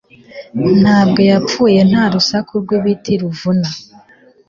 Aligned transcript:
Ntabwo 0.81 1.19
yapfuye 1.31 1.79
nta 1.89 2.03
rusaku 2.13 2.51
rwibiti 2.63 3.11
bivuna 3.21 3.67